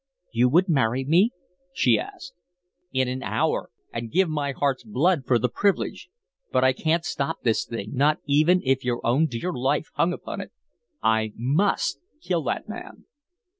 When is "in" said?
2.91-3.07